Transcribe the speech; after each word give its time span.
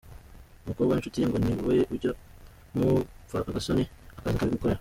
Umukobwa 0.63 0.91
w’inshuti 0.93 1.19
ye 1.21 1.27
ngo 1.27 1.37
niwe 1.39 1.75
ujya 1.93 2.11
amupfa 2.73 3.37
agasoni 3.49 3.83
akaza 4.17 4.35
akabimukorera. 4.37 4.79